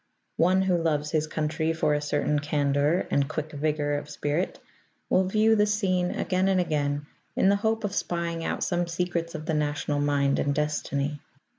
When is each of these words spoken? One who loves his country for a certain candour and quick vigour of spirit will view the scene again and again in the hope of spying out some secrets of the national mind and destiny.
One 0.37 0.63
who 0.63 0.77
loves 0.81 1.11
his 1.11 1.27
country 1.27 1.73
for 1.73 1.93
a 1.93 2.01
certain 2.01 2.39
candour 2.39 3.05
and 3.11 3.29
quick 3.29 3.51
vigour 3.51 3.93
of 3.93 4.09
spirit 4.09 4.59
will 5.11 5.25
view 5.25 5.55
the 5.55 5.67
scene 5.67 6.09
again 6.09 6.47
and 6.47 6.59
again 6.59 7.05
in 7.35 7.49
the 7.49 7.55
hope 7.57 7.83
of 7.83 7.93
spying 7.93 8.43
out 8.43 8.63
some 8.63 8.87
secrets 8.87 9.35
of 9.35 9.45
the 9.45 9.53
national 9.53 9.99
mind 9.99 10.39
and 10.39 10.55
destiny. 10.55 11.19